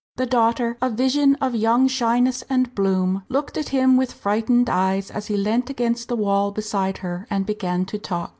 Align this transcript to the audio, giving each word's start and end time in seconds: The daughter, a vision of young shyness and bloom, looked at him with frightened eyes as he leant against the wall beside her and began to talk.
The 0.15 0.25
daughter, 0.25 0.77
a 0.81 0.89
vision 0.89 1.35
of 1.41 1.53
young 1.53 1.87
shyness 1.87 2.41
and 2.49 2.73
bloom, 2.73 3.21
looked 3.29 3.55
at 3.55 3.69
him 3.69 3.97
with 3.97 4.13
frightened 4.13 4.67
eyes 4.67 5.11
as 5.11 5.27
he 5.27 5.37
leant 5.37 5.69
against 5.69 6.07
the 6.07 6.15
wall 6.15 6.51
beside 6.51 6.97
her 7.05 7.27
and 7.29 7.45
began 7.45 7.85
to 7.85 7.99
talk. 7.99 8.29